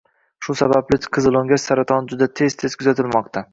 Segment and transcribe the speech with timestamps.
[0.45, 3.49] Shu sababli qiziloʻngach saratoni juda tez-tez kuzatilmoqda.